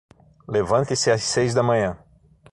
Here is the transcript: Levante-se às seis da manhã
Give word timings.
Levante-se 0.47 1.11
às 1.11 1.21
seis 1.21 1.53
da 1.53 1.61
manhã 1.61 1.95